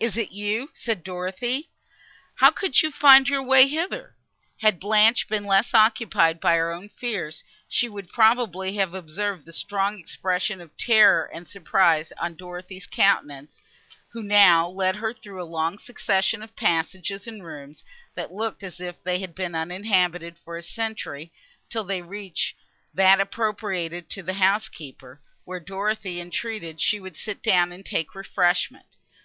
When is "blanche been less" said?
4.80-5.72